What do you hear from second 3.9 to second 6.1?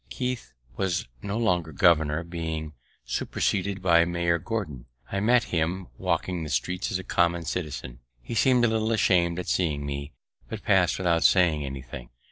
Major Gordon. I met him